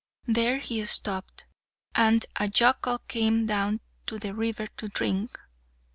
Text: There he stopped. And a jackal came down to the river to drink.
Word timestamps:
There 0.25 0.57
he 0.57 0.83
stopped. 0.87 1.45
And 1.93 2.25
a 2.35 2.49
jackal 2.49 2.97
came 3.07 3.45
down 3.45 3.81
to 4.07 4.17
the 4.17 4.33
river 4.33 4.65
to 4.65 4.89
drink. 4.89 5.37